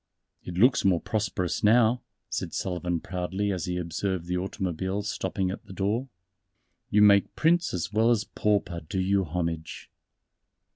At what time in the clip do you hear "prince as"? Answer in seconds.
7.35-7.93